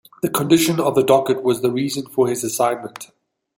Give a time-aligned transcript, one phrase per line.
[0.23, 3.11] The condition of the docket was the reason for his assignment.